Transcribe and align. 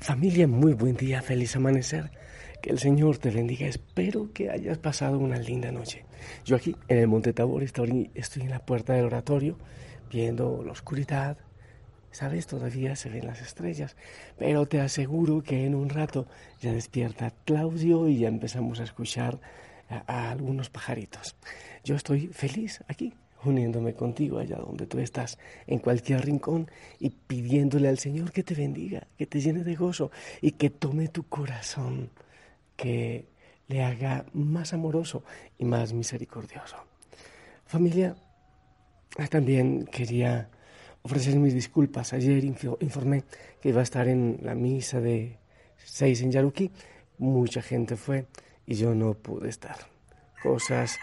Familia, 0.00 0.48
muy 0.48 0.72
buen 0.72 0.96
día, 0.96 1.20
feliz 1.20 1.54
amanecer. 1.56 2.10
Que 2.62 2.70
el 2.70 2.78
Señor 2.78 3.18
te 3.18 3.30
bendiga. 3.30 3.66
Espero 3.66 4.32
que 4.32 4.48
hayas 4.48 4.78
pasado 4.78 5.18
una 5.18 5.36
linda 5.36 5.70
noche. 5.72 6.06
Yo 6.42 6.56
aquí 6.56 6.74
en 6.88 6.98
el 6.98 7.06
Monte 7.06 7.34
Tabor 7.34 7.62
estoy, 7.62 8.10
en 8.14 8.48
la 8.48 8.60
puerta 8.60 8.94
del 8.94 9.04
oratorio 9.04 9.58
viendo 10.10 10.62
la 10.64 10.72
oscuridad. 10.72 11.36
Sabes, 12.12 12.46
todavía 12.46 12.96
se 12.96 13.10
ven 13.10 13.26
las 13.26 13.42
estrellas, 13.42 13.94
pero 14.38 14.64
te 14.64 14.80
aseguro 14.80 15.42
que 15.42 15.66
en 15.66 15.74
un 15.74 15.90
rato 15.90 16.26
ya 16.62 16.72
despierta 16.72 17.34
Claudio 17.44 18.08
y 18.08 18.20
ya 18.20 18.28
empezamos 18.28 18.80
a 18.80 18.84
escuchar 18.84 19.38
a, 19.90 20.02
a 20.06 20.30
algunos 20.30 20.70
pajaritos. 20.70 21.36
Yo 21.84 21.94
estoy 21.94 22.28
feliz 22.28 22.82
aquí, 22.88 23.12
uniéndome 23.44 23.94
contigo 23.94 24.38
allá 24.38 24.56
donde 24.56 24.86
tú 24.86 24.98
estás, 24.98 25.38
en 25.66 25.78
cualquier 25.78 26.24
rincón, 26.24 26.70
y 26.98 27.10
pidiéndole 27.10 27.88
al 27.88 27.98
Señor 27.98 28.32
que 28.32 28.42
te 28.42 28.54
bendiga, 28.54 29.06
que 29.16 29.26
te 29.26 29.40
llene 29.40 29.64
de 29.64 29.74
gozo 29.76 30.10
y 30.40 30.52
que 30.52 30.70
tome 30.70 31.08
tu 31.08 31.24
corazón, 31.24 32.10
que 32.76 33.26
le 33.68 33.82
haga 33.84 34.26
más 34.32 34.72
amoroso 34.72 35.22
y 35.58 35.64
más 35.64 35.92
misericordioso. 35.92 36.76
Familia, 37.66 38.16
también 39.28 39.86
quería 39.86 40.48
ofrecer 41.02 41.36
mis 41.36 41.54
disculpas. 41.54 42.12
Ayer 42.12 42.44
informé 42.44 43.24
que 43.60 43.68
iba 43.68 43.80
a 43.80 43.84
estar 43.84 44.08
en 44.08 44.40
la 44.42 44.54
misa 44.54 45.00
de 45.00 45.38
seis 45.76 46.20
en 46.22 46.32
Yaruki. 46.32 46.70
Mucha 47.18 47.62
gente 47.62 47.96
fue 47.96 48.26
y 48.66 48.74
yo 48.74 48.94
no 48.94 49.14
pude 49.14 49.48
estar. 49.48 49.76
Cosas 50.42 50.98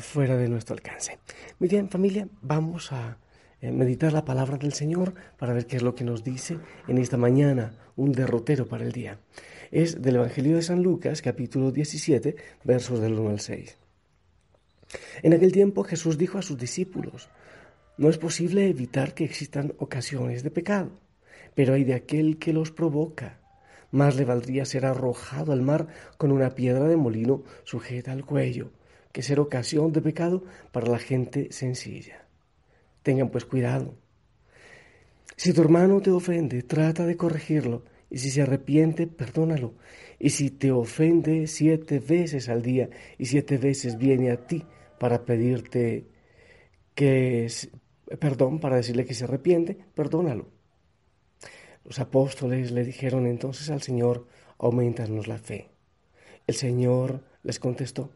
fuera 0.00 0.36
de 0.36 0.48
nuestro 0.48 0.74
alcance. 0.74 1.18
Muy 1.58 1.68
bien, 1.68 1.88
familia, 1.88 2.28
vamos 2.40 2.92
a 2.92 3.18
eh, 3.60 3.70
meditar 3.70 4.12
la 4.12 4.24
palabra 4.24 4.56
del 4.56 4.72
Señor 4.72 5.14
para 5.38 5.52
ver 5.52 5.66
qué 5.66 5.76
es 5.76 5.82
lo 5.82 5.94
que 5.94 6.04
nos 6.04 6.24
dice 6.24 6.58
en 6.88 6.98
esta 6.98 7.16
mañana, 7.16 7.74
un 7.96 8.12
derrotero 8.12 8.66
para 8.66 8.84
el 8.84 8.92
día. 8.92 9.18
Es 9.70 10.02
del 10.02 10.16
Evangelio 10.16 10.56
de 10.56 10.62
San 10.62 10.82
Lucas, 10.82 11.22
capítulo 11.22 11.70
17, 11.70 12.36
versos 12.64 13.00
del 13.00 13.18
1 13.18 13.30
al 13.30 13.40
6. 13.40 13.78
En 15.22 15.32
aquel 15.32 15.52
tiempo 15.52 15.84
Jesús 15.84 16.18
dijo 16.18 16.38
a 16.38 16.42
sus 16.42 16.58
discípulos, 16.58 17.28
no 17.96 18.08
es 18.08 18.18
posible 18.18 18.68
evitar 18.68 19.14
que 19.14 19.24
existan 19.24 19.74
ocasiones 19.78 20.42
de 20.42 20.50
pecado, 20.50 20.90
pero 21.54 21.74
hay 21.74 21.84
de 21.84 21.94
aquel 21.94 22.38
que 22.38 22.52
los 22.52 22.70
provoca. 22.70 23.38
Más 23.90 24.16
le 24.16 24.24
valdría 24.24 24.64
ser 24.64 24.86
arrojado 24.86 25.52
al 25.52 25.62
mar 25.62 25.86
con 26.16 26.32
una 26.32 26.54
piedra 26.54 26.88
de 26.88 26.96
molino 26.96 27.44
sujeta 27.64 28.12
al 28.12 28.24
cuello 28.24 28.70
que 29.12 29.22
ser 29.22 29.40
ocasión 29.40 29.92
de 29.92 30.02
pecado 30.02 30.44
para 30.72 30.88
la 30.88 30.98
gente 30.98 31.52
sencilla. 31.52 32.26
Tengan 33.02 33.30
pues 33.30 33.44
cuidado. 33.44 33.94
Si 35.36 35.52
tu 35.52 35.60
hermano 35.60 36.00
te 36.00 36.10
ofende, 36.10 36.62
trata 36.62 37.06
de 37.06 37.16
corregirlo, 37.16 37.84
y 38.10 38.18
si 38.18 38.30
se 38.30 38.42
arrepiente, 38.42 39.06
perdónalo. 39.06 39.74
Y 40.18 40.30
si 40.30 40.50
te 40.50 40.70
ofende 40.70 41.46
siete 41.46 41.98
veces 41.98 42.48
al 42.48 42.62
día 42.62 42.90
y 43.18 43.26
siete 43.26 43.56
veces 43.56 43.96
viene 43.96 44.30
a 44.30 44.46
ti 44.46 44.64
para 44.98 45.24
pedirte 45.24 46.06
que 46.94 47.48
perdón, 48.18 48.60
para 48.60 48.76
decirle 48.76 49.04
que 49.04 49.14
se 49.14 49.24
arrepiente, 49.24 49.78
perdónalo. 49.94 50.48
Los 51.84 51.98
apóstoles 51.98 52.70
le 52.70 52.84
dijeron 52.84 53.26
entonces 53.26 53.70
al 53.70 53.82
Señor, 53.82 54.26
aumentanos 54.58 55.26
la 55.26 55.38
fe. 55.38 55.70
El 56.46 56.54
Señor 56.54 57.24
les 57.42 57.58
contestó, 57.58 58.10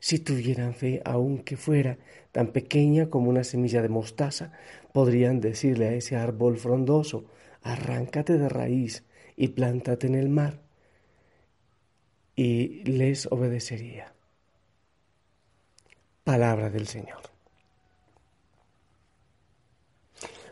si 0.00 0.18
tuvieran 0.18 0.74
fe, 0.74 1.02
aunque 1.04 1.56
fuera 1.56 1.98
tan 2.32 2.48
pequeña 2.48 3.08
como 3.10 3.30
una 3.30 3.44
semilla 3.44 3.82
de 3.82 3.88
mostaza, 3.88 4.52
podrían 4.92 5.40
decirle 5.40 5.88
a 5.88 5.92
ese 5.92 6.16
árbol 6.16 6.56
frondoso, 6.56 7.26
arráncate 7.62 8.38
de 8.38 8.48
raíz 8.48 9.04
y 9.36 9.48
plántate 9.48 10.06
en 10.06 10.14
el 10.14 10.28
mar, 10.28 10.60
y 12.34 12.84
les 12.84 13.26
obedecería. 13.26 14.12
Palabra 16.24 16.70
del 16.70 16.86
Señor. 16.86 17.22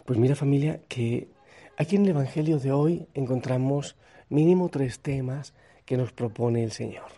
Pues 0.05 0.19
mira 0.19 0.37
familia, 0.37 0.81
que 0.89 1.29
aquí 1.77 1.97
en 1.97 2.03
el 2.03 2.11
Evangelio 2.11 2.59
de 2.59 2.73
hoy 2.73 3.07
encontramos 3.15 3.97
mínimo 4.29 4.69
tres 4.69 5.01
temas 5.01 5.55
que 5.85 5.97
nos 5.97 6.13
propone 6.13 6.63
el 6.63 6.73
Señor. 6.73 7.11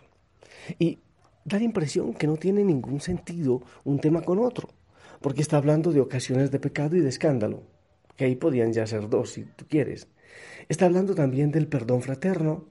Y 0.79 0.99
da 1.47 1.57
la 1.57 1.63
impresión 1.63 2.13
que 2.13 2.27
no 2.27 2.35
tiene 2.35 2.63
ningún 2.65 2.99
sentido 2.99 3.61
un 3.85 3.99
tema 3.99 4.21
con 4.21 4.39
otro, 4.39 4.67
porque 5.21 5.41
está 5.41 5.55
hablando 5.55 5.93
de 5.93 6.01
ocasiones 6.01 6.51
de 6.51 6.59
pecado 6.59 6.97
y 6.97 6.99
de 6.99 7.07
escándalo, 7.07 7.63
que 8.17 8.25
ahí 8.25 8.35
podían 8.35 8.73
ya 8.73 8.85
ser 8.85 9.07
dos 9.07 9.31
si 9.31 9.43
tú 9.43 9.65
quieres. 9.65 10.09
Está 10.67 10.87
hablando 10.87 11.15
también 11.15 11.51
del 11.51 11.67
perdón 11.67 12.01
fraterno 12.01 12.65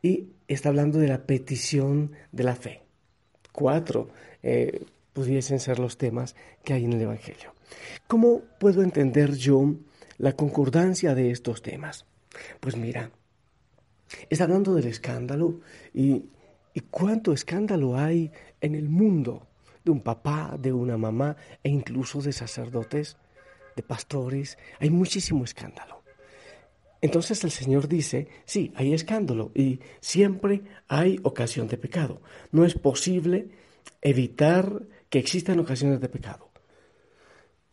y 0.00 0.28
está 0.46 0.68
hablando 0.68 1.00
de 1.00 1.08
la 1.08 1.26
petición 1.26 2.12
de 2.30 2.44
la 2.44 2.54
fe. 2.54 2.82
Cuatro 3.50 4.08
eh, 4.44 4.84
pudiesen 5.12 5.58
ser 5.58 5.80
los 5.80 5.98
temas 5.98 6.36
que 6.62 6.74
hay 6.74 6.84
en 6.84 6.92
el 6.92 7.02
Evangelio. 7.02 7.54
¿Cómo 8.06 8.42
puedo 8.60 8.82
entender 8.82 9.34
yo 9.34 9.74
la 10.18 10.34
concordancia 10.34 11.12
de 11.16 11.32
estos 11.32 11.60
temas? 11.60 12.06
Pues 12.60 12.76
mira, 12.76 13.10
está 14.30 14.44
hablando 14.44 14.74
del 14.74 14.86
escándalo 14.86 15.60
y 15.92 16.26
¿Y 16.74 16.80
cuánto 16.80 17.32
escándalo 17.32 17.96
hay 17.96 18.32
en 18.60 18.74
el 18.74 18.88
mundo 18.88 19.46
de 19.84 19.92
un 19.92 20.00
papá, 20.00 20.56
de 20.58 20.72
una 20.72 20.98
mamá 20.98 21.36
e 21.62 21.70
incluso 21.70 22.20
de 22.20 22.32
sacerdotes, 22.32 23.16
de 23.76 23.82
pastores? 23.84 24.58
Hay 24.80 24.90
muchísimo 24.90 25.44
escándalo. 25.44 26.02
Entonces 27.00 27.44
el 27.44 27.52
Señor 27.52 27.86
dice, 27.86 28.26
sí, 28.44 28.72
hay 28.74 28.92
escándalo 28.92 29.52
y 29.54 29.78
siempre 30.00 30.62
hay 30.88 31.20
ocasión 31.22 31.68
de 31.68 31.76
pecado. 31.76 32.20
No 32.50 32.64
es 32.64 32.74
posible 32.74 33.50
evitar 34.02 34.82
que 35.10 35.20
existan 35.20 35.60
ocasiones 35.60 36.00
de 36.00 36.08
pecado. 36.08 36.50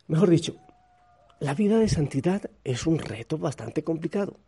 Mejor 0.06 0.30
dicho, 0.30 0.56
la 1.40 1.54
vida 1.54 1.78
de 1.78 1.88
santidad 1.88 2.50
es 2.62 2.86
un 2.86 3.00
reto 3.00 3.36
bastante 3.36 3.82
complicado 3.82 4.38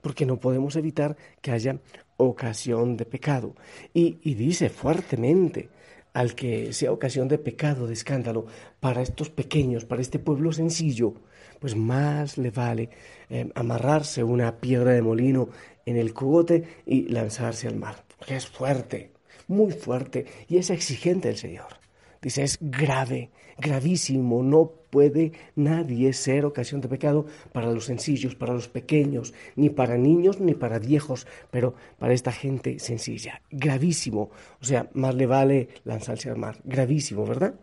porque 0.00 0.26
no 0.26 0.38
podemos 0.38 0.76
evitar 0.76 1.16
que 1.40 1.52
haya 1.52 1.78
ocasión 2.16 2.96
de 2.96 3.06
pecado. 3.06 3.54
Y, 3.94 4.34
dice 4.34 4.68
fuertemente, 4.68 5.70
al 6.12 6.34
que 6.34 6.72
sea 6.72 6.92
ocasión 6.92 7.28
de 7.28 7.38
pecado, 7.38 7.86
de 7.86 7.94
escándalo, 7.94 8.46
para 8.80 9.02
estos 9.02 9.30
pequeños, 9.30 9.84
para 9.84 10.02
este 10.02 10.18
pueblo 10.18 10.52
sencillo, 10.52 11.14
pues 11.60 11.76
más 11.76 12.38
le 12.38 12.50
vale 12.50 12.90
eh, 13.28 13.50
amarrarse 13.54 14.24
una 14.24 14.60
piedra 14.60 14.92
de 14.92 15.02
molino 15.02 15.50
en 15.86 15.96
el 15.96 16.12
cogote 16.12 16.64
y 16.86 17.08
lanzarse 17.08 17.68
al 17.68 17.76
mar, 17.76 18.04
porque 18.18 18.36
es 18.36 18.46
fuerte, 18.46 19.12
muy 19.46 19.72
fuerte, 19.72 20.26
y 20.48 20.58
es 20.58 20.70
exigente 20.70 21.28
el 21.28 21.36
Señor. 21.36 21.79
Dice, 22.22 22.42
es 22.42 22.58
grave, 22.60 23.30
gravísimo, 23.58 24.42
no 24.42 24.72
puede 24.90 25.32
nadie 25.56 26.12
ser 26.12 26.44
ocasión 26.44 26.80
de 26.80 26.88
pecado 26.88 27.26
para 27.52 27.72
los 27.72 27.86
sencillos, 27.86 28.34
para 28.34 28.52
los 28.52 28.68
pequeños, 28.68 29.32
ni 29.56 29.70
para 29.70 29.96
niños 29.96 30.40
ni 30.40 30.54
para 30.54 30.78
viejos, 30.78 31.26
pero 31.50 31.74
para 31.98 32.12
esta 32.12 32.32
gente 32.32 32.78
sencilla. 32.78 33.40
Gravísimo, 33.50 34.30
o 34.60 34.64
sea, 34.64 34.90
más 34.92 35.14
le 35.14 35.26
vale 35.26 35.68
lanzarse 35.84 36.28
al 36.28 36.36
mar. 36.36 36.58
Gravísimo, 36.64 37.24
¿verdad? 37.24 37.54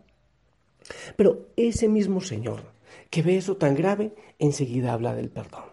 Pero 1.15 1.50
ese 1.56 1.88
mismo 1.88 2.21
Señor 2.21 2.77
que 3.10 3.21
ve 3.21 3.38
eso 3.38 3.57
tan 3.57 3.75
grave, 3.75 4.13
enseguida 4.39 4.94
habla 4.94 5.15
del 5.15 5.30
perdón. 5.30 5.65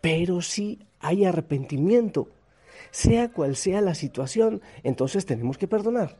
Pero 0.00 0.40
si 0.42 0.86
hay 1.00 1.24
arrepentimiento, 1.24 2.30
sea 2.90 3.32
cual 3.32 3.56
sea 3.56 3.80
la 3.80 3.94
situación, 3.94 4.62
entonces 4.82 5.26
tenemos 5.26 5.58
que 5.58 5.68
perdonar. 5.68 6.18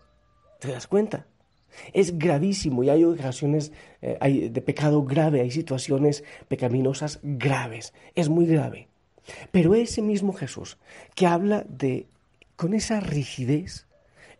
¿Te 0.61 0.69
das 0.69 0.87
cuenta? 0.87 1.27
Es 1.93 2.19
gravísimo 2.19 2.85
y 2.85 2.91
hay 2.91 3.05
ocasiones 3.05 3.73
eh, 4.03 4.51
de 4.51 4.61
pecado 4.63 5.05
grave, 5.05 5.41
hay 5.41 5.51
situaciones 5.51 6.25
pecaminosas 6.49 7.21
graves, 7.23 7.93
es 8.15 8.29
muy 8.29 8.47
grave. 8.47 8.89
Pero 9.51 9.75
ese 9.75 10.03
mismo 10.03 10.33
Jesús 10.33 10.79
que 11.15 11.27
habla 11.27 11.65
de, 11.69 12.07
con 12.57 12.75
esa 12.75 13.01
rigidez, 13.01 13.87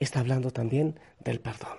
está 0.01 0.21
hablando 0.21 0.51
también 0.51 0.99
del 1.25 1.41
perdón. 1.41 1.79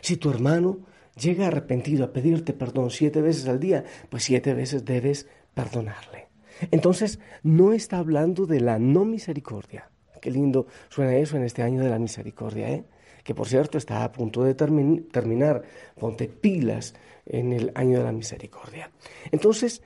Si 0.00 0.16
tu 0.16 0.30
hermano 0.30 0.80
llega 1.20 1.46
arrepentido 1.46 2.04
a 2.04 2.12
pedirte 2.12 2.52
perdón 2.52 2.90
siete 2.90 3.20
veces 3.20 3.46
al 3.48 3.60
día, 3.60 3.84
pues 4.08 4.24
siete 4.24 4.54
veces 4.54 4.84
debes 4.84 5.28
perdonarle. 5.54 6.28
Entonces, 6.70 7.18
no 7.42 7.72
está 7.72 7.98
hablando 7.98 8.46
de 8.46 8.60
la 8.60 8.78
no 8.78 9.04
misericordia. 9.04 9.90
Qué 10.20 10.30
lindo 10.30 10.66
suena 10.88 11.16
eso 11.16 11.36
en 11.36 11.42
este 11.42 11.62
año 11.62 11.82
de 11.82 11.90
la 11.90 11.98
misericordia, 11.98 12.70
¿eh? 12.70 12.84
Que 13.22 13.34
por 13.34 13.48
cierto 13.48 13.78
está 13.78 14.04
a 14.04 14.12
punto 14.12 14.44
de 14.44 14.54
terminar. 14.54 15.62
Ponte 15.98 16.28
pilas 16.28 16.94
en 17.26 17.52
el 17.52 17.72
año 17.74 17.98
de 17.98 18.04
la 18.04 18.12
misericordia. 18.12 18.90
Entonces, 19.30 19.82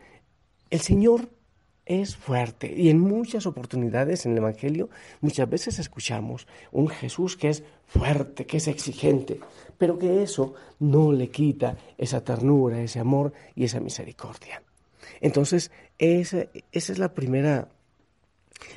el 0.71 0.81
Señor 0.81 1.29
es 1.85 2.17
fuerte 2.17 2.73
y 2.77 2.91
en 2.91 2.99
muchas 2.99 3.47
oportunidades 3.47 4.27
en 4.27 4.33
el 4.33 4.38
Evangelio 4.38 4.91
muchas 5.21 5.49
veces 5.49 5.79
escuchamos 5.79 6.49
un 6.73 6.88
Jesús 6.88 7.37
que 7.37 7.49
es 7.49 7.62
fuerte, 7.87 8.44
que 8.44 8.56
es 8.56 8.67
exigente, 8.67 9.39
pero 9.79 9.97
que 9.97 10.25
eso 10.25 10.55
no 10.81 11.12
le 11.12 11.29
quita 11.31 11.77
esa 11.97 12.25
ternura, 12.25 12.81
ese 12.81 12.99
amor 12.99 13.32
y 13.55 13.65
esa 13.65 13.79
misericordia. 13.79 14.62
Entonces, 15.21 15.71
esa, 15.99 16.47
esa 16.73 16.93
es 16.93 16.99
la 16.99 17.15
primera 17.15 17.69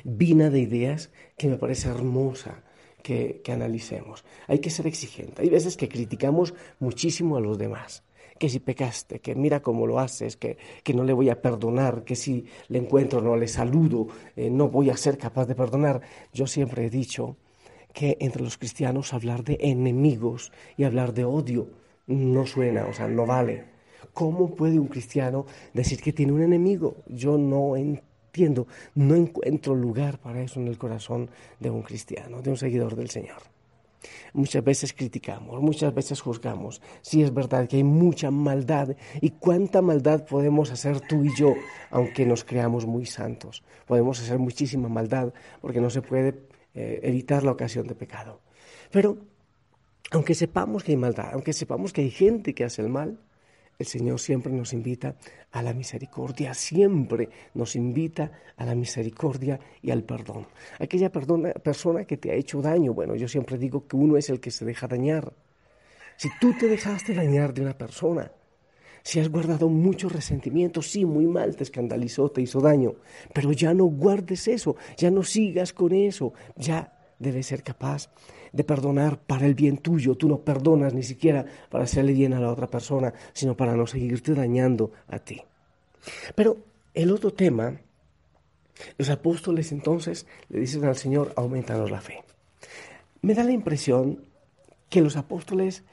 vina 0.04 0.48
de 0.48 0.60
ideas 0.60 1.10
que 1.36 1.48
me 1.48 1.56
parece 1.56 1.88
hermosa 1.88 2.62
que, 3.02 3.42
analicemos. 3.48 4.24
Hay 4.46 4.58
que 4.58 4.70
ser 4.70 4.86
exigente. 4.86 5.42
Hay 5.42 5.50
veces 5.50 5.76
que 5.76 5.88
criticamos 5.88 6.54
muchísimo 6.78 7.36
a 7.36 7.40
los 7.40 7.58
demás 7.58 8.02
que 8.38 8.48
si 8.48 8.58
pecaste, 8.58 9.20
que 9.20 9.34
mira 9.34 9.60
cómo 9.60 9.86
lo 9.86 9.98
haces, 9.98 10.38
que, 10.38 10.56
que 10.82 10.94
no 10.94 11.04
le 11.04 11.12
voy 11.12 11.28
a 11.28 11.42
perdonar, 11.42 12.04
que 12.04 12.16
si 12.16 12.46
le 12.68 12.78
encuentro 12.78 13.20
no 13.20 13.36
le 13.36 13.46
saludo, 13.46 14.08
eh, 14.34 14.48
no 14.48 14.70
voy 14.70 14.88
a 14.88 14.96
ser 14.96 15.18
capaz 15.18 15.44
de 15.44 15.54
perdonar. 15.54 16.00
Yo 16.32 16.46
siempre 16.46 16.86
he 16.86 16.88
dicho 16.88 17.36
que 17.92 18.16
entre 18.18 18.42
los 18.42 18.56
cristianos 18.56 19.12
hablar 19.12 19.44
de 19.44 19.58
enemigos 19.60 20.52
y 20.78 20.84
hablar 20.84 21.12
de 21.12 21.26
odio 21.26 21.68
no 22.06 22.46
suena, 22.46 22.86
o 22.86 22.94
sea, 22.94 23.08
no 23.08 23.26
vale. 23.26 23.64
¿Cómo 24.12 24.54
puede 24.54 24.78
un 24.78 24.88
cristiano 24.88 25.46
decir 25.72 26.00
que 26.00 26.12
tiene 26.12 26.32
un 26.32 26.42
enemigo? 26.42 26.96
Yo 27.06 27.38
no 27.38 27.76
entiendo, 27.76 28.09
no 28.94 29.14
encuentro 29.14 29.74
lugar 29.74 30.18
para 30.18 30.42
eso 30.42 30.60
en 30.60 30.68
el 30.68 30.78
corazón 30.78 31.30
de 31.58 31.70
un 31.70 31.82
cristiano, 31.82 32.42
de 32.42 32.50
un 32.50 32.56
seguidor 32.56 32.96
del 32.96 33.10
Señor. 33.10 33.42
Muchas 34.32 34.64
veces 34.64 34.92
criticamos, 34.92 35.60
muchas 35.60 35.94
veces 35.94 36.20
juzgamos. 36.20 36.80
Sí 37.02 37.22
es 37.22 37.34
verdad 37.34 37.68
que 37.68 37.76
hay 37.76 37.84
mucha 37.84 38.30
maldad 38.30 38.96
y 39.20 39.30
cuánta 39.30 39.82
maldad 39.82 40.24
podemos 40.24 40.70
hacer 40.70 41.00
tú 41.00 41.24
y 41.24 41.36
yo, 41.36 41.54
aunque 41.90 42.24
nos 42.24 42.44
creamos 42.44 42.86
muy 42.86 43.04
santos. 43.06 43.62
Podemos 43.86 44.20
hacer 44.20 44.38
muchísima 44.38 44.88
maldad 44.88 45.34
porque 45.60 45.80
no 45.80 45.90
se 45.90 46.00
puede 46.00 46.46
eh, 46.74 47.00
evitar 47.02 47.42
la 47.42 47.52
ocasión 47.52 47.86
de 47.86 47.94
pecado. 47.94 48.40
Pero 48.90 49.18
aunque 50.12 50.34
sepamos 50.34 50.82
que 50.82 50.92
hay 50.92 50.96
maldad, 50.96 51.30
aunque 51.32 51.52
sepamos 51.52 51.92
que 51.92 52.00
hay 52.00 52.10
gente 52.10 52.54
que 52.54 52.64
hace 52.64 52.82
el 52.82 52.88
mal, 52.88 53.18
el 53.80 53.86
Señor 53.86 54.20
siempre 54.20 54.52
nos 54.52 54.74
invita 54.74 55.16
a 55.52 55.62
la 55.62 55.72
misericordia, 55.72 56.52
siempre 56.52 57.30
nos 57.54 57.76
invita 57.76 58.30
a 58.58 58.66
la 58.66 58.74
misericordia 58.74 59.58
y 59.80 59.90
al 59.90 60.04
perdón. 60.04 60.46
Aquella 60.78 61.10
persona 61.10 62.04
que 62.04 62.18
te 62.18 62.30
ha 62.30 62.34
hecho 62.34 62.60
daño, 62.60 62.92
bueno, 62.92 63.16
yo 63.16 63.26
siempre 63.26 63.56
digo 63.56 63.86
que 63.88 63.96
uno 63.96 64.18
es 64.18 64.28
el 64.28 64.38
que 64.38 64.50
se 64.50 64.66
deja 64.66 64.86
dañar. 64.86 65.32
Si 66.18 66.28
tú 66.38 66.52
te 66.58 66.68
dejaste 66.68 67.14
dañar 67.14 67.54
de 67.54 67.62
una 67.62 67.78
persona, 67.78 68.30
si 69.02 69.18
has 69.18 69.30
guardado 69.30 69.70
mucho 69.70 70.10
resentimiento, 70.10 70.82
sí, 70.82 71.06
muy 71.06 71.26
mal, 71.26 71.56
te 71.56 71.64
escandalizó, 71.64 72.30
te 72.30 72.42
hizo 72.42 72.60
daño, 72.60 72.96
pero 73.32 73.50
ya 73.52 73.72
no 73.72 73.86
guardes 73.86 74.46
eso, 74.46 74.76
ya 74.98 75.10
no 75.10 75.22
sigas 75.22 75.72
con 75.72 75.94
eso, 75.94 76.34
ya 76.54 76.99
debes 77.20 77.46
ser 77.46 77.62
capaz 77.62 78.10
de 78.52 78.64
perdonar 78.64 79.20
para 79.20 79.46
el 79.46 79.54
bien 79.54 79.78
tuyo. 79.78 80.16
Tú 80.16 80.28
no 80.28 80.40
perdonas 80.40 80.92
ni 80.92 81.04
siquiera 81.04 81.44
para 81.68 81.84
hacerle 81.84 82.12
bien 82.12 82.32
a 82.32 82.40
la 82.40 82.50
otra 82.50 82.66
persona, 82.66 83.14
sino 83.32 83.56
para 83.56 83.76
no 83.76 83.86
seguirte 83.86 84.34
dañando 84.34 84.90
a 85.06 85.20
ti. 85.20 85.40
Pero 86.34 86.56
el 86.94 87.12
otro 87.12 87.32
tema, 87.32 87.80
los 88.98 89.10
apóstoles 89.10 89.70
entonces 89.70 90.26
le 90.48 90.60
dicen 90.60 90.84
al 90.84 90.96
Señor, 90.96 91.32
aumentanos 91.36 91.90
la 91.90 92.00
fe. 92.00 92.24
Me 93.22 93.34
da 93.34 93.44
la 93.44 93.52
impresión 93.52 94.24
que 94.88 95.02
los 95.02 95.16
apóstoles 95.16 95.84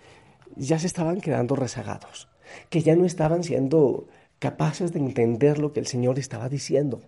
ya 0.56 0.79
se 0.79 0.88
estaban 0.88 1.21
quedando 1.21 1.56
rezagados, 1.56 2.29
que 2.69 2.81
ya 2.81 2.95
no 2.95 3.06
estaban 3.06 3.44
siendo 3.44 4.07
capaces 4.39 4.94
de 4.94 5.00
entender 5.00 5.59
lo 5.59 5.74
que 5.74 5.81
el 5.81 5.88
Señor 5.88 6.18
estaba 6.18 6.47
diciendo 6.47 7.01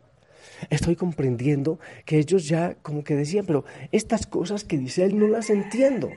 estoy 0.70 0.96
comprendiendo 0.96 1.80
que 2.06 2.18
ellos 2.18 2.48
ya 2.48 2.76
como 2.82 3.04
que 3.04 3.16
decían, 3.16 3.46
pero 3.46 3.66
estas 3.92 4.28
cosas 4.28 4.64
que 4.64 4.78
dice 4.78 5.06
él 5.06 5.18
no 5.18 5.28
las 5.28 5.50
entiendo. 5.50 6.10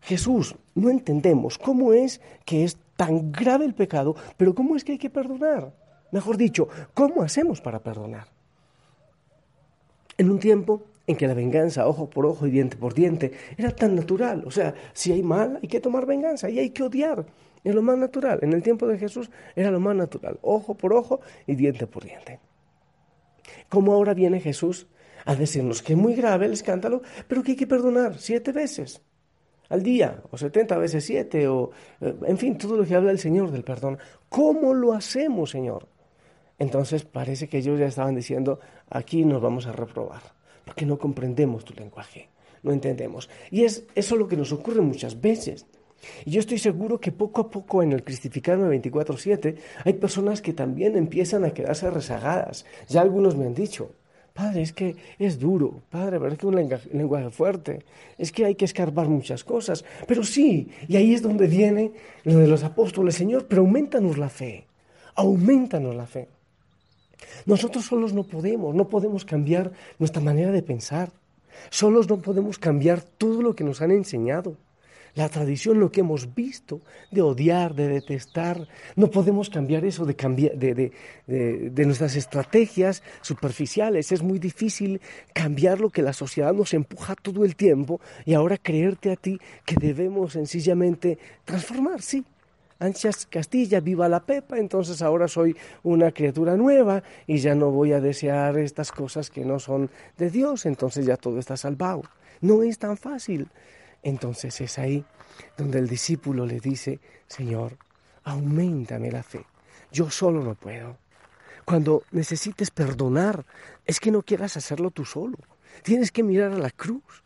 Jesús, 0.00 0.56
no 0.74 0.90
entendemos 0.90 1.58
cómo 1.58 1.92
es 1.92 2.20
que 2.44 2.64
es 2.64 2.76
tan 2.96 3.32
grave 3.32 3.64
el 3.64 3.74
pecado, 3.74 4.14
pero 4.36 4.54
cómo 4.54 4.76
es 4.76 4.84
que 4.84 4.92
hay 4.92 4.98
que 4.98 5.10
perdonar. 5.10 5.72
Mejor 6.12 6.36
dicho, 6.36 6.68
¿cómo 6.92 7.22
hacemos 7.22 7.60
para 7.60 7.80
perdonar? 7.80 8.28
En 10.16 10.30
un 10.30 10.38
tiempo 10.38 10.82
en 11.06 11.16
que 11.16 11.26
la 11.26 11.34
venganza, 11.34 11.88
ojo 11.88 12.08
por 12.08 12.26
ojo 12.26 12.46
y 12.46 12.50
diente 12.50 12.76
por 12.76 12.94
diente, 12.94 13.32
era 13.56 13.70
tan 13.70 13.94
natural. 13.96 14.44
O 14.46 14.50
sea, 14.50 14.74
si 14.92 15.12
hay 15.12 15.22
mal, 15.22 15.58
hay 15.62 15.68
que 15.68 15.80
tomar 15.80 16.06
venganza 16.06 16.48
y 16.48 16.58
hay 16.58 16.70
que 16.70 16.82
odiar. 16.82 17.26
Es 17.64 17.74
lo 17.74 17.82
más 17.82 17.98
natural. 17.98 18.38
En 18.42 18.52
el 18.52 18.62
tiempo 18.62 18.86
de 18.86 18.98
Jesús 18.98 19.30
era 19.56 19.70
lo 19.70 19.80
más 19.80 19.96
natural. 19.96 20.38
Ojo 20.42 20.74
por 20.74 20.92
ojo 20.92 21.20
y 21.46 21.54
diente 21.54 21.86
por 21.86 22.04
diente. 22.04 22.38
¿Cómo 23.68 23.92
ahora 23.92 24.14
viene 24.14 24.40
Jesús 24.40 24.86
a 25.24 25.34
decirnos 25.34 25.82
que 25.82 25.94
es 25.94 25.98
muy 25.98 26.14
grave 26.14 26.46
el 26.46 26.52
escándalo, 26.52 27.02
pero 27.28 27.42
que 27.42 27.52
hay 27.52 27.56
que 27.56 27.66
perdonar 27.66 28.18
siete 28.18 28.52
veces 28.52 29.02
al 29.68 29.82
día, 29.82 30.22
o 30.30 30.36
setenta 30.36 30.76
veces 30.78 31.04
siete, 31.04 31.48
o 31.48 31.70
eh, 32.00 32.14
en 32.26 32.38
fin, 32.38 32.58
todo 32.58 32.76
lo 32.76 32.84
que 32.84 32.94
habla 32.94 33.10
el 33.10 33.18
Señor 33.18 33.50
del 33.50 33.64
perdón. 33.64 33.98
¿Cómo 34.28 34.74
lo 34.74 34.92
hacemos, 34.92 35.50
Señor? 35.50 35.88
Entonces 36.58 37.04
parece 37.04 37.48
que 37.48 37.58
ellos 37.58 37.78
ya 37.78 37.86
estaban 37.86 38.14
diciendo, 38.14 38.60
aquí 38.88 39.24
nos 39.24 39.42
vamos 39.42 39.66
a 39.66 39.72
reprobar, 39.72 40.22
porque 40.64 40.86
no 40.86 40.98
comprendemos 40.98 41.64
tu 41.64 41.74
lenguaje, 41.74 42.28
no 42.62 42.72
entendemos. 42.72 43.28
Y 43.50 43.64
es 43.64 43.84
eso 43.94 44.16
lo 44.16 44.28
que 44.28 44.36
nos 44.36 44.52
ocurre 44.52 44.80
muchas 44.80 45.20
veces. 45.20 45.66
Y 46.24 46.32
yo 46.32 46.40
estoy 46.40 46.58
seguro 46.58 47.00
que 47.00 47.12
poco 47.12 47.42
a 47.42 47.50
poco 47.50 47.82
en 47.82 47.92
el 47.92 48.04
Cristificarme 48.04 48.80
24-7 48.80 49.56
hay 49.84 49.92
personas 49.94 50.42
que 50.42 50.52
también 50.52 50.96
empiezan 50.96 51.44
a 51.44 51.50
quedarse 51.50 51.90
rezagadas. 51.90 52.64
Ya 52.88 53.00
algunos 53.00 53.36
me 53.36 53.46
han 53.46 53.54
dicho, 53.54 53.90
Padre, 54.34 54.62
es 54.62 54.72
que 54.72 54.96
es 55.20 55.38
duro, 55.38 55.82
Padre, 55.90 56.18
¿verdad 56.18 56.36
que 56.36 56.46
un 56.48 56.56
lenguaje, 56.56 57.30
fuerte? 57.30 57.84
Es 58.18 58.32
que 58.32 58.44
hay 58.44 58.56
que 58.56 58.64
escarbar 58.64 59.08
muchas 59.08 59.44
cosas. 59.44 59.84
Pero 60.08 60.24
sí, 60.24 60.68
y 60.88 60.96
ahí 60.96 61.14
es 61.14 61.22
donde 61.22 61.46
viene 61.46 61.92
lo 62.24 62.38
de 62.38 62.48
los 62.48 62.64
apóstoles, 62.64 63.14
Señor, 63.14 63.46
pero 63.46 63.62
aumentanos 63.62 64.18
la 64.18 64.28
fe, 64.28 64.66
aumentanos 65.14 65.94
la 65.94 66.06
fe. 66.06 66.28
Nosotros 67.46 67.84
solos 67.84 68.12
no 68.12 68.24
podemos, 68.24 68.74
no 68.74 68.88
podemos 68.88 69.24
cambiar 69.24 69.70
nuestra 70.00 70.20
manera 70.20 70.50
de 70.50 70.62
pensar. 70.62 71.12
Solos 71.70 72.08
no 72.08 72.20
podemos 72.20 72.58
cambiar 72.58 73.02
todo 73.02 73.40
lo 73.40 73.54
que 73.54 73.62
nos 73.62 73.82
han 73.82 73.92
enseñado 73.92 74.56
la 75.14 75.28
tradición, 75.28 75.78
lo 75.78 75.90
que 75.90 76.00
hemos 76.00 76.34
visto, 76.34 76.80
de 77.10 77.22
odiar, 77.22 77.74
de 77.74 77.88
detestar. 77.88 78.66
No 78.96 79.10
podemos 79.10 79.48
cambiar 79.48 79.84
eso 79.84 80.04
de, 80.04 80.16
cambiar, 80.16 80.56
de, 80.56 80.92
de, 81.26 81.86
nuestras 81.86 82.16
estrategias 82.16 83.02
superficiales. 83.22 84.12
Es 84.12 84.22
muy 84.22 84.38
difícil 84.38 85.00
cambiar 85.32 85.80
lo 85.80 85.90
que 85.90 86.02
la 86.02 86.12
sociedad 86.12 86.52
nos 86.52 86.74
empuja 86.74 87.14
todo 87.14 87.44
el 87.44 87.56
tiempo 87.56 88.00
y 88.24 88.34
ahora 88.34 88.58
creerte 88.58 89.12
a 89.12 89.16
ti 89.16 89.38
que 89.64 89.76
debemos 89.76 90.32
sencillamente 90.32 91.18
transformar, 91.44 92.02
sí. 92.02 92.24
Anchas 92.80 93.26
Castilla, 93.26 93.80
viva 93.80 94.08
la 94.08 94.20
Pepa, 94.20 94.58
entonces 94.58 95.00
ahora 95.00 95.28
soy 95.28 95.56
una 95.84 96.10
criatura 96.10 96.56
nueva 96.56 97.02
y 97.26 97.38
ya 97.38 97.54
no 97.54 97.70
voy 97.70 97.92
a 97.92 98.00
desear 98.00 98.58
estas 98.58 98.90
cosas 98.90 99.30
que 99.30 99.44
no 99.44 99.58
son 99.60 99.90
de 100.18 100.28
Dios, 100.28 100.66
entonces 100.66 101.06
ya 101.06 101.16
todo 101.16 101.38
está 101.38 101.56
salvado. 101.56 102.02
No 102.40 102.62
es 102.62 102.78
tan 102.78 102.96
fácil. 102.96 103.48
Entonces 104.04 104.60
es 104.60 104.78
ahí 104.78 105.04
donde 105.56 105.78
el 105.78 105.88
discípulo 105.88 106.46
le 106.46 106.60
dice, 106.60 107.00
Señor, 107.26 107.78
aumentame 108.22 109.10
la 109.10 109.22
fe. 109.22 109.44
Yo 109.90 110.10
solo 110.10 110.42
no 110.42 110.54
puedo. 110.54 110.98
Cuando 111.64 112.04
necesites 112.12 112.70
perdonar, 112.70 113.46
es 113.86 113.98
que 113.98 114.10
no 114.10 114.22
quieras 114.22 114.58
hacerlo 114.58 114.90
tú 114.90 115.06
solo. 115.06 115.38
Tienes 115.82 116.12
que 116.12 116.22
mirar 116.22 116.52
a 116.52 116.58
la 116.58 116.70
cruz. 116.70 117.24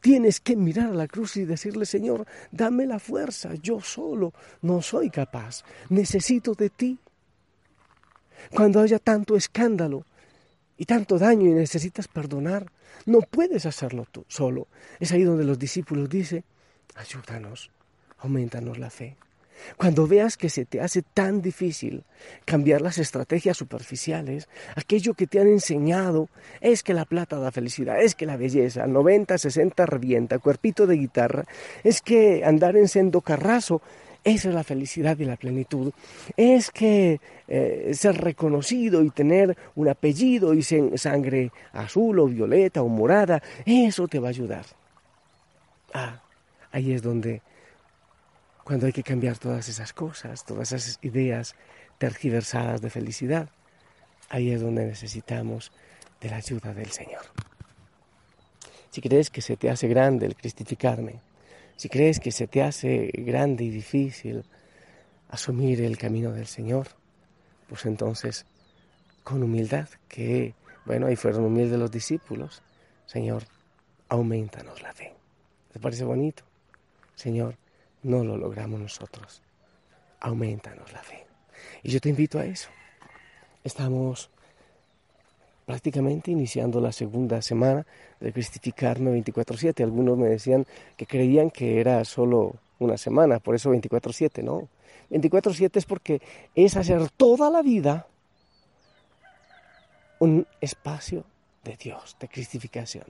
Tienes 0.00 0.40
que 0.40 0.54
mirar 0.54 0.90
a 0.90 0.94
la 0.94 1.08
cruz 1.08 1.36
y 1.36 1.44
decirle, 1.44 1.84
Señor, 1.84 2.24
dame 2.52 2.86
la 2.86 3.00
fuerza. 3.00 3.54
Yo 3.54 3.80
solo 3.80 4.32
no 4.62 4.82
soy 4.82 5.10
capaz. 5.10 5.64
Necesito 5.88 6.54
de 6.54 6.70
ti. 6.70 6.98
Cuando 8.54 8.80
haya 8.80 9.00
tanto 9.00 9.36
escándalo 9.36 10.06
y 10.80 10.86
tanto 10.86 11.18
daño 11.18 11.46
y 11.46 11.52
necesitas 11.52 12.08
perdonar, 12.08 12.72
no 13.04 13.20
puedes 13.20 13.66
hacerlo 13.66 14.06
tú 14.10 14.24
solo. 14.28 14.66
Es 14.98 15.12
ahí 15.12 15.24
donde 15.24 15.44
los 15.44 15.58
discípulos 15.58 16.08
dicen, 16.08 16.42
ayúdanos, 16.94 17.70
aumentanos 18.16 18.78
la 18.78 18.88
fe. 18.88 19.18
Cuando 19.76 20.06
veas 20.06 20.38
que 20.38 20.48
se 20.48 20.64
te 20.64 20.80
hace 20.80 21.02
tan 21.02 21.42
difícil 21.42 22.04
cambiar 22.46 22.80
las 22.80 22.96
estrategias 22.96 23.58
superficiales, 23.58 24.48
aquello 24.74 25.12
que 25.12 25.26
te 25.26 25.38
han 25.38 25.48
enseñado 25.48 26.30
es 26.62 26.82
que 26.82 26.94
la 26.94 27.04
plata 27.04 27.38
da 27.38 27.52
felicidad, 27.52 28.00
es 28.00 28.14
que 28.14 28.24
la 28.24 28.38
belleza, 28.38 28.86
90, 28.86 29.36
60 29.36 29.84
revienta, 29.84 30.38
cuerpito 30.38 30.86
de 30.86 30.96
guitarra, 30.96 31.44
es 31.84 32.00
que 32.00 32.42
andar 32.42 32.74
en 32.78 32.88
sendo 32.88 33.20
carrazo, 33.20 33.82
esa 34.24 34.48
es 34.48 34.54
la 34.54 34.64
felicidad 34.64 35.18
y 35.18 35.24
la 35.24 35.36
plenitud. 35.36 35.92
Es 36.36 36.70
que 36.70 37.20
eh, 37.48 37.92
ser 37.94 38.16
reconocido 38.18 39.02
y 39.02 39.10
tener 39.10 39.56
un 39.74 39.88
apellido 39.88 40.54
y 40.54 40.62
sangre 40.62 41.52
azul 41.72 42.18
o 42.18 42.26
violeta 42.26 42.82
o 42.82 42.88
morada, 42.88 43.42
eso 43.64 44.08
te 44.08 44.18
va 44.18 44.28
a 44.28 44.30
ayudar. 44.30 44.66
Ah, 45.94 46.20
ahí 46.72 46.92
es 46.92 47.02
donde 47.02 47.42
cuando 48.62 48.86
hay 48.86 48.92
que 48.92 49.02
cambiar 49.02 49.38
todas 49.38 49.68
esas 49.68 49.92
cosas, 49.92 50.44
todas 50.44 50.72
esas 50.72 50.98
ideas 51.02 51.56
tergiversadas 51.98 52.80
de 52.80 52.90
felicidad, 52.90 53.48
ahí 54.28 54.50
es 54.50 54.60
donde 54.60 54.86
necesitamos 54.86 55.72
de 56.20 56.30
la 56.30 56.36
ayuda 56.36 56.72
del 56.72 56.90
Señor. 56.90 57.22
Si 58.90 59.00
crees 59.00 59.30
que 59.30 59.40
se 59.40 59.56
te 59.56 59.70
hace 59.70 59.88
grande 59.88 60.26
el 60.26 60.36
cristificarme, 60.36 61.20
si 61.80 61.88
crees 61.88 62.20
que 62.20 62.30
se 62.30 62.46
te 62.46 62.62
hace 62.62 63.10
grande 63.14 63.64
y 63.64 63.70
difícil 63.70 64.44
asumir 65.30 65.80
el 65.80 65.96
camino 65.96 66.30
del 66.30 66.46
Señor, 66.46 66.88
pues 67.70 67.86
entonces, 67.86 68.44
con 69.24 69.42
humildad, 69.42 69.88
que, 70.06 70.54
bueno, 70.84 71.06
ahí 71.06 71.16
fueron 71.16 71.46
humildes 71.46 71.78
los 71.78 71.90
discípulos, 71.90 72.62
Señor, 73.06 73.44
aumentanos 74.10 74.82
la 74.82 74.92
fe. 74.92 75.14
¿Te 75.72 75.80
parece 75.80 76.04
bonito? 76.04 76.42
Señor, 77.14 77.56
no 78.02 78.24
lo 78.24 78.36
logramos 78.36 78.78
nosotros. 78.78 79.40
Aumentanos 80.20 80.92
la 80.92 81.02
fe. 81.02 81.26
Y 81.82 81.92
yo 81.92 82.00
te 82.02 82.10
invito 82.10 82.38
a 82.38 82.44
eso. 82.44 82.68
Estamos 83.64 84.28
prácticamente 85.70 86.32
iniciando 86.32 86.80
la 86.80 86.90
segunda 86.90 87.40
semana 87.40 87.86
de 88.18 88.32
Cristificarme 88.32 89.12
24/7. 89.12 89.84
Algunos 89.84 90.18
me 90.18 90.26
decían 90.26 90.66
que 90.96 91.06
creían 91.06 91.48
que 91.48 91.80
era 91.80 92.04
solo 92.04 92.56
una 92.80 92.98
semana, 92.98 93.38
por 93.38 93.54
eso 93.54 93.70
24/7, 93.70 94.42
no. 94.42 94.68
24/7 95.10 95.78
es 95.78 95.86
porque 95.86 96.20
es 96.56 96.76
hacer 96.76 97.08
toda 97.10 97.50
la 97.50 97.62
vida 97.62 98.08
un 100.18 100.44
espacio 100.60 101.22
de 101.62 101.76
Dios, 101.76 102.16
de 102.18 102.26
cristificación. 102.26 103.06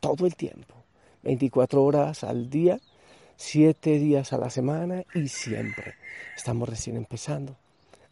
Todo 0.00 0.26
el 0.26 0.34
tiempo. 0.34 0.74
24 1.22 1.84
horas 1.84 2.24
al 2.24 2.50
día 2.50 2.80
siete 3.36 3.96
días 4.00 4.32
a 4.32 4.38
la 4.38 4.50
semana 4.50 5.04
y 5.14 5.28
siempre. 5.28 5.94
Estamos 6.36 6.68
recién 6.68 6.96
empezando. 6.96 7.54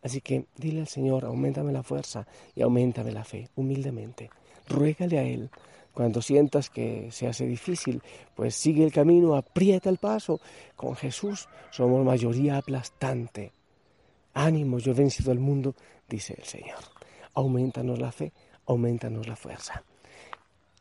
Así 0.02 0.20
que 0.20 0.46
dile 0.56 0.80
al 0.80 0.88
Señor, 0.88 1.24
aumentame 1.24 1.72
la 1.72 1.82
fuerza 1.82 2.26
y 2.54 2.62
aumentame 2.62 3.12
la 3.12 3.24
fe, 3.24 3.48
humildemente. 3.56 4.30
Ruégale 4.68 5.18
a 5.18 5.22
Él. 5.22 5.50
Cuando 5.92 6.22
sientas 6.22 6.70
que 6.70 7.10
se 7.10 7.26
hace 7.26 7.46
difícil, 7.46 8.00
pues 8.36 8.54
sigue 8.54 8.84
el 8.84 8.92
camino, 8.92 9.34
aprieta 9.34 9.90
el 9.90 9.98
paso. 9.98 10.40
Con 10.76 10.94
Jesús 10.94 11.48
somos 11.70 12.04
mayoría 12.04 12.58
aplastante. 12.58 13.52
Ánimo, 14.34 14.78
yo 14.78 14.92
he 14.92 14.94
vencido 14.94 15.32
el 15.32 15.40
mundo, 15.40 15.74
dice 16.08 16.34
el 16.38 16.44
Señor. 16.44 16.78
Aumentanos 17.34 17.98
la 17.98 18.12
fe, 18.12 18.32
aumentanos 18.66 19.26
la 19.26 19.34
fuerza. 19.34 19.82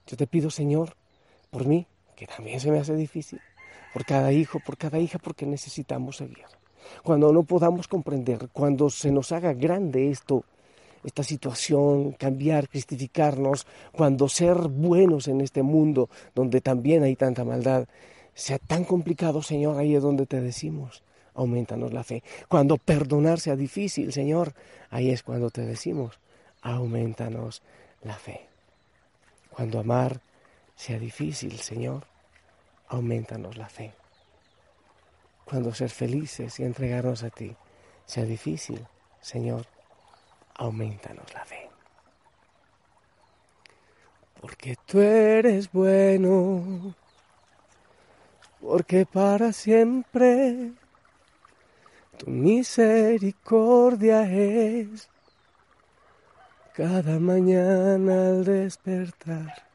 Yo 0.06 0.16
te 0.16 0.28
pido, 0.28 0.52
Señor, 0.52 0.96
por 1.50 1.66
mí, 1.66 1.88
que 2.16 2.28
también 2.28 2.60
se 2.60 2.70
me 2.70 2.80
hace 2.80 2.96
difícil, 2.96 3.42
por 3.94 4.06
cada 4.06 4.32
hijo, 4.32 4.60
por 4.64 4.78
cada 4.78 5.00
hija, 5.00 5.18
porque 5.18 5.46
necesitamos 5.46 6.18
seguir. 6.18 6.46
Cuando 7.04 7.32
no 7.32 7.44
podamos 7.44 7.88
comprender, 7.88 8.50
cuando 8.52 8.90
se 8.90 9.12
nos 9.12 9.32
haga 9.32 9.54
grande 9.54 10.10
esto, 10.10 10.44
esta 11.04 11.24
situación, 11.24 12.12
cambiar, 12.14 12.68
cristificarnos, 12.68 13.66
cuando 13.92 14.28
ser 14.28 14.58
buenos 14.58 15.28
en 15.28 15.42
este 15.42 15.64
mundo 15.64 16.10
donde 16.36 16.62
también 16.62 17.04
hay 17.04 17.16
tanta 17.16 17.44
maldad, 17.44 17.88
sea 18.34 18.60
tan 18.60 18.84
complicado, 18.84 19.42
Señor, 19.42 19.78
ahí 19.78 19.96
es 19.96 20.04
donde 20.04 20.26
te 20.26 20.42
decimos, 20.42 21.04
aumentanos 21.34 21.94
la 21.94 22.04
fe. 22.04 22.24
Cuando 22.48 22.78
perdonar 22.78 23.40
sea 23.40 23.56
difícil, 23.56 24.12
Señor, 24.12 24.54
ahí 24.90 25.10
es 25.10 25.24
cuando 25.24 25.50
te 25.50 25.62
decimos, 25.62 26.20
aumentanos 26.62 27.62
la 28.04 28.16
fe. 28.16 28.48
Cuando 29.50 29.80
amar 29.80 30.20
sea 30.76 31.00
difícil, 31.00 31.58
Señor, 31.60 32.06
aumentanos 32.90 33.58
la 33.58 33.70
fe. 33.70 33.94
Cuando 35.50 35.74
ser 35.74 35.90
felices 35.90 36.60
y 36.60 36.64
entregarnos 36.64 37.24
a 37.24 37.30
ti 37.30 37.56
sea 38.06 38.26
difícil, 38.26 38.86
Señor, 39.22 39.66
aumentanos 40.56 41.34
la 41.34 41.46
fe. 41.46 41.70
Porque 44.42 44.76
tú 44.86 45.00
eres 45.00 45.72
bueno, 45.72 46.96
porque 48.62 49.06
para 49.06 49.52
siempre 49.54 50.74
tu 52.18 52.30
misericordia 52.30 54.24
es 54.24 55.10
cada 56.74 57.20
mañana 57.20 58.30
al 58.30 58.44
despertar 58.46 59.68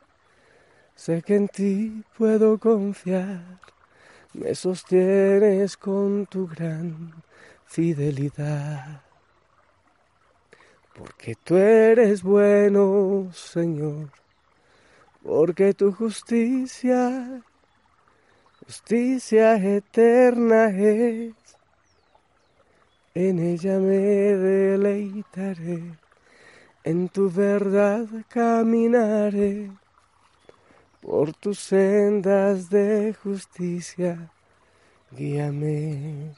Sé 1.02 1.20
que 1.20 1.34
en 1.34 1.48
ti 1.48 2.04
puedo 2.16 2.58
confiar, 2.58 3.58
me 4.34 4.54
sostienes 4.54 5.76
con 5.76 6.26
tu 6.26 6.46
gran 6.46 7.22
fidelidad. 7.66 9.02
Porque 10.94 11.34
tú 11.34 11.56
eres 11.56 12.22
bueno, 12.22 13.28
Señor, 13.32 14.10
porque 15.22 15.74
tu 15.74 15.92
justicia, 15.92 17.42
justicia 18.64 19.56
eterna 19.56 20.68
es. 20.68 21.34
En 23.14 23.38
ella 23.38 23.78
me 23.78 23.98
deleitaré, 23.98 25.98
en 26.84 27.08
tu 27.10 27.30
verdad 27.30 28.06
caminaré 28.28 29.70
por 31.02 31.34
tus 31.34 31.58
sendas 31.58 32.70
de 32.70 33.12
justicia, 33.12 34.30
guíame. 35.10 36.32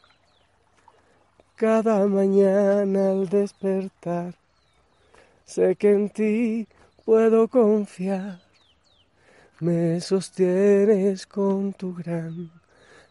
Cada 1.54 2.06
mañana 2.06 3.10
al 3.10 3.28
despertar, 3.28 4.34
sé 5.44 5.76
que 5.76 5.90
en 5.92 6.08
ti 6.08 6.66
puedo 7.04 7.46
confiar. 7.46 8.40
Me 9.60 10.00
sostienes 10.00 11.26
con 11.26 11.74
tu 11.74 11.94
gran 11.94 12.50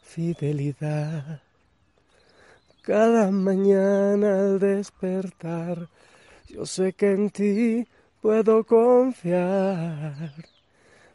fidelidad. 0.02 1.40
Cada 2.82 3.30
mañana 3.30 4.40
al 4.40 4.60
despertar, 4.60 5.88
yo 6.50 6.66
sé 6.66 6.94
que 6.94 7.12
en 7.12 7.30
ti 7.30 7.88
puedo 8.22 8.64
confiar 8.66 10.34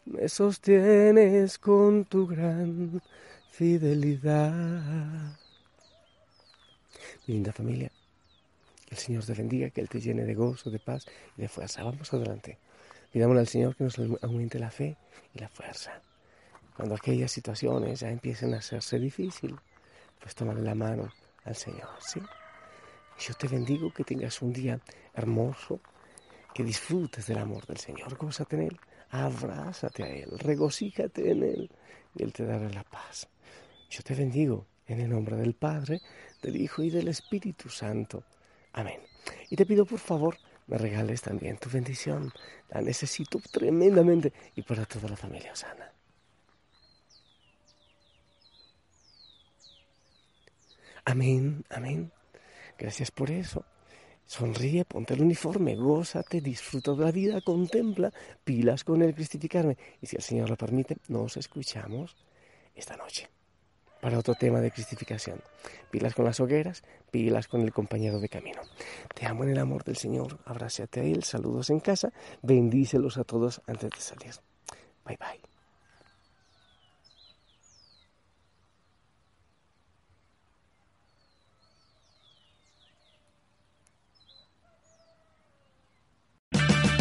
me 0.08 0.28
sostienes 0.28 1.58
con 1.58 2.06
tu 2.06 2.26
gran 2.26 3.02
fidelidad. 3.50 5.36
linda 7.26 7.52
familia, 7.52 7.90
que 8.86 8.94
el 8.94 8.98
Señor 8.98 9.24
te 9.26 9.34
bendiga, 9.34 9.68
que 9.68 9.82
Él 9.82 9.88
te 9.88 10.00
llene 10.00 10.24
de 10.24 10.34
gozo, 10.34 10.70
de 10.70 10.78
paz 10.78 11.04
y 11.36 11.42
de 11.42 11.48
fuerza. 11.48 11.84
Vamos 11.84 12.12
adelante. 12.14 12.58
Pidámosle 13.12 13.40
al 13.40 13.48
Señor 13.48 13.76
que 13.76 13.84
nos 13.84 13.98
aumente 14.22 14.58
la 14.58 14.70
fe 14.70 14.96
y 15.34 15.40
la 15.40 15.48
fuerza. 15.48 16.00
Cuando 16.74 16.94
aquellas 16.94 17.30
situaciones 17.30 18.00
ya 18.00 18.10
empiecen 18.10 18.54
a 18.54 18.58
hacerse 18.58 18.98
difícil, 18.98 19.56
pues 20.20 20.34
tómale 20.34 20.62
la 20.62 20.74
mano 20.74 21.12
al 21.44 21.54
Señor, 21.54 21.90
¿sí? 22.00 22.20
Yo 23.18 23.34
te 23.34 23.48
bendigo 23.48 23.92
que 23.92 24.04
tengas 24.04 24.40
un 24.40 24.52
día 24.52 24.80
hermoso, 25.12 25.80
que 26.54 26.64
disfrutes 26.64 27.26
del 27.26 27.38
amor 27.38 27.66
del 27.66 27.78
Señor, 27.78 28.16
gózate 28.16 28.56
en 28.56 28.62
Él 28.62 28.80
abrázate 29.10 30.02
a 30.04 30.08
Él, 30.08 30.38
regocíjate 30.38 31.30
en 31.30 31.42
Él 31.42 31.70
y 32.14 32.22
Él 32.22 32.32
te 32.32 32.44
dará 32.44 32.68
la 32.68 32.84
paz. 32.84 33.28
Yo 33.90 34.02
te 34.02 34.14
bendigo 34.14 34.66
en 34.86 35.00
el 35.00 35.10
nombre 35.10 35.36
del 35.36 35.54
Padre, 35.54 36.00
del 36.42 36.56
Hijo 36.56 36.82
y 36.82 36.90
del 36.90 37.08
Espíritu 37.08 37.68
Santo. 37.68 38.24
Amén. 38.72 39.00
Y 39.50 39.56
te 39.56 39.66
pido 39.66 39.84
por 39.84 39.98
favor, 39.98 40.36
me 40.66 40.78
regales 40.78 41.22
también 41.22 41.58
tu 41.58 41.70
bendición. 41.70 42.32
La 42.70 42.80
necesito 42.80 43.40
tremendamente 43.50 44.32
y 44.54 44.62
para 44.62 44.84
toda 44.84 45.08
la 45.08 45.16
familia 45.16 45.54
sana. 45.56 45.92
Amén, 51.04 51.64
amén. 51.70 52.12
Gracias 52.78 53.10
por 53.10 53.30
eso. 53.30 53.64
Sonríe, 54.28 54.84
ponte 54.84 55.14
el 55.14 55.22
uniforme, 55.22 55.74
gózate, 55.74 56.42
disfruta 56.42 56.92
de 56.92 57.02
la 57.02 57.10
vida, 57.10 57.40
contempla, 57.40 58.12
pilas 58.44 58.84
con 58.84 59.00
el 59.00 59.14
cristificarme. 59.14 59.78
Y 60.02 60.06
si 60.06 60.16
el 60.16 60.22
Señor 60.22 60.50
lo 60.50 60.56
permite, 60.56 60.98
nos 61.08 61.38
escuchamos 61.38 62.14
esta 62.74 62.94
noche. 62.96 63.30
para 64.02 64.18
otro 64.18 64.34
tema 64.34 64.60
de 64.60 64.70
cristificación. 64.70 65.40
Pilas 65.90 66.14
con 66.14 66.24
las 66.26 66.38
hogueras, 66.38 66.84
pilas 67.10 67.48
con 67.48 67.62
el 67.62 67.72
compañero 67.72 68.20
de 68.20 68.28
camino. 68.28 68.60
Te 69.14 69.26
amo 69.26 69.42
en 69.44 69.50
el 69.50 69.58
amor 69.58 69.82
del 69.82 69.96
Señor, 69.96 70.38
abrázate 70.44 71.00
a 71.00 71.04
Él, 71.04 71.24
saludos 71.24 71.70
en 71.70 71.80
casa, 71.80 72.12
bendícelos 72.42 73.16
a 73.16 73.24
todos 73.24 73.62
antes 73.66 73.90
de 73.90 74.00
salir. 74.00 74.34
Bye 75.04 75.16
bye. 75.18 75.47